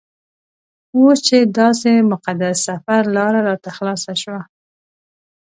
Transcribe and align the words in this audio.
اوس 0.97 1.17
چې 1.27 1.37
داسې 1.59 1.91
مقدس 2.11 2.55
سفر 2.67 3.01
لاره 3.15 3.39
راته 3.47 3.69
خلاصه 3.77 4.11
شوه. 4.21 4.41